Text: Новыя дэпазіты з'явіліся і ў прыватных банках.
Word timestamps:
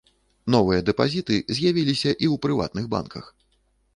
Новыя 0.53 0.79
дэпазіты 0.87 1.37
з'явіліся 1.57 2.07
і 2.23 2.25
ў 2.33 2.35
прыватных 2.45 2.85
банках. 2.97 3.25